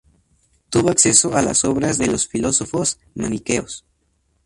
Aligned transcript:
Tuvo 0.71 0.89
acceso 0.89 1.35
a 1.37 1.43
las 1.43 1.63
obras 1.63 1.99
de 1.99 2.07
los 2.07 2.27
filósofos 2.27 2.99
maniqueos. 3.13 3.85